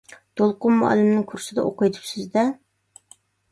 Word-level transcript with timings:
دولقۇن 0.39 0.79
مۇئەللىمنىڭ 0.79 1.27
كۇرسىدا 1.33 1.67
ئوقۇۋېتىپسىز-دە. 1.69 2.49